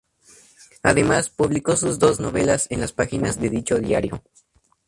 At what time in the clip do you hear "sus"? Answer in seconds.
1.75-1.99